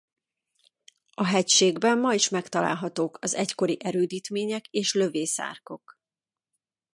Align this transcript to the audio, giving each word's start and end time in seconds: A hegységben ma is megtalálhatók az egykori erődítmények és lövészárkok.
A 1.13 1.25
hegységben 1.25 1.97
ma 1.99 2.13
is 2.13 2.29
megtalálhatók 2.29 3.17
az 3.21 3.33
egykori 3.33 3.77
erődítmények 3.81 4.65
és 4.67 4.93
lövészárkok. 4.93 5.97